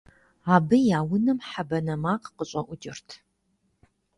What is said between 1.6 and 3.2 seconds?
банэ макъ къыщӀэӀукӀырт.